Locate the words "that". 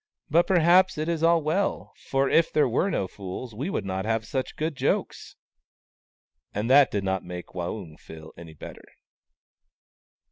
6.71-6.89